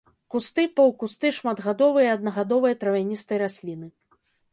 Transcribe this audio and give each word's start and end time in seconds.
Кусты, 0.35 0.63
паўкусты, 0.77 1.29
шматгадовыя 1.39 2.07
і 2.07 2.09
аднагадовыя 2.17 2.79
травяністыя 2.85 3.37
расліны. 3.43 3.87